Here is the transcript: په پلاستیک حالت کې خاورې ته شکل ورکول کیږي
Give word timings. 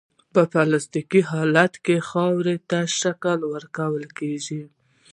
په 0.33 0.41
پلاستیک 0.51 1.11
حالت 1.31 1.73
کې 1.85 1.97
خاورې 2.09 2.55
ته 2.69 2.79
شکل 2.99 3.39
ورکول 3.53 4.03
کیږي 4.17 4.63